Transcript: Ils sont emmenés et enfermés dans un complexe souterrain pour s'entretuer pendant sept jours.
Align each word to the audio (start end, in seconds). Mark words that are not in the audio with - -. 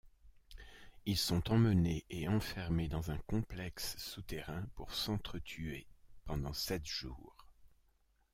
Ils 1.05 1.15
sont 1.15 1.51
emmenés 1.51 2.05
et 2.09 2.27
enfermés 2.27 2.87
dans 2.87 3.11
un 3.11 3.17
complexe 3.19 3.95
souterrain 3.99 4.65
pour 4.73 4.95
s'entretuer 4.95 5.85
pendant 6.25 6.53
sept 6.53 6.87
jours. 6.87 7.35